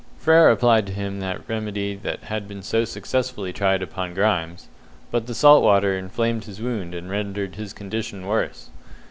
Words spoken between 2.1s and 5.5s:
had been so successfully tried upon Grimes, but the